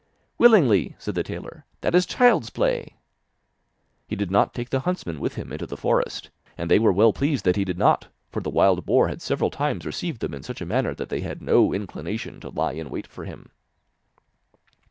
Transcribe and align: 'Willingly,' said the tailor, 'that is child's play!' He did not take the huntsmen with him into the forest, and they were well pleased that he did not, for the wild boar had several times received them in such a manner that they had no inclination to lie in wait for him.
'Willingly,' 0.39 0.95
said 0.97 1.13
the 1.13 1.21
tailor, 1.21 1.63
'that 1.81 1.93
is 1.93 2.07
child's 2.07 2.49
play!' 2.49 2.95
He 4.07 4.15
did 4.15 4.31
not 4.31 4.51
take 4.51 4.71
the 4.71 4.79
huntsmen 4.79 5.19
with 5.19 5.35
him 5.35 5.53
into 5.53 5.67
the 5.67 5.77
forest, 5.77 6.31
and 6.57 6.71
they 6.71 6.79
were 6.79 6.91
well 6.91 7.13
pleased 7.13 7.45
that 7.45 7.55
he 7.55 7.63
did 7.63 7.77
not, 7.77 8.07
for 8.31 8.41
the 8.41 8.49
wild 8.49 8.83
boar 8.83 9.09
had 9.09 9.21
several 9.21 9.51
times 9.51 9.85
received 9.85 10.19
them 10.21 10.33
in 10.33 10.41
such 10.41 10.59
a 10.59 10.65
manner 10.65 10.95
that 10.95 11.09
they 11.09 11.21
had 11.21 11.39
no 11.39 11.71
inclination 11.71 12.39
to 12.39 12.49
lie 12.49 12.71
in 12.73 12.89
wait 12.89 13.05
for 13.05 13.25
him. 13.25 13.51